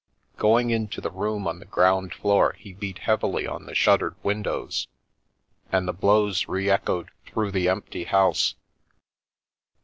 [0.37, 4.87] Going into the room on the ground floor, he beat heavily on the shuttered windows,
[5.71, 8.55] and the blows re echoed through the empty house.